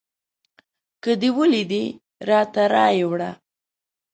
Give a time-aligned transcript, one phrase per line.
[1.03, 1.85] که دې ولیدی
[2.29, 3.31] راته رایې وړه